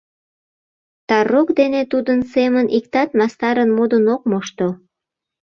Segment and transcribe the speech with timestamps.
[1.07, 4.67] Тарокк дене тудын семын иктат мастарын модын ок мошто.